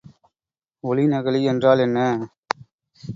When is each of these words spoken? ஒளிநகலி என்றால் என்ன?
ஒளிநகலி 0.83 1.41
என்றால் 1.43 1.79
என்ன? 1.79 1.99